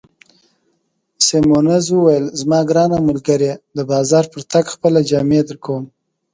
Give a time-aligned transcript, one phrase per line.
[1.25, 5.83] سیمونز وویل: زما ګرانه ملګرې، د بازار پر تګ خپله جامې درکوم.